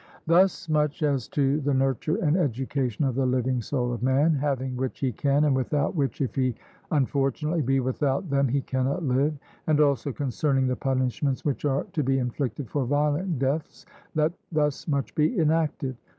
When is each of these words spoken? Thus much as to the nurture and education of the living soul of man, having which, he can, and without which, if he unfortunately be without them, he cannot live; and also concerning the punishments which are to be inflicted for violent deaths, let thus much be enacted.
Thus 0.25 0.67
much 0.67 1.03
as 1.03 1.27
to 1.27 1.59
the 1.61 1.75
nurture 1.75 2.15
and 2.15 2.35
education 2.35 3.05
of 3.05 3.13
the 3.13 3.25
living 3.27 3.61
soul 3.61 3.93
of 3.93 4.01
man, 4.01 4.33
having 4.33 4.75
which, 4.75 4.99
he 4.99 5.11
can, 5.11 5.43
and 5.43 5.55
without 5.55 5.95
which, 5.95 6.21
if 6.21 6.33
he 6.33 6.55
unfortunately 6.89 7.61
be 7.61 7.79
without 7.81 8.27
them, 8.27 8.47
he 8.47 8.61
cannot 8.61 9.03
live; 9.03 9.37
and 9.67 9.79
also 9.79 10.11
concerning 10.11 10.65
the 10.65 10.75
punishments 10.75 11.45
which 11.45 11.65
are 11.65 11.83
to 11.93 12.01
be 12.01 12.17
inflicted 12.17 12.67
for 12.67 12.83
violent 12.83 13.37
deaths, 13.37 13.85
let 14.15 14.31
thus 14.51 14.87
much 14.87 15.13
be 15.13 15.37
enacted. 15.39 15.95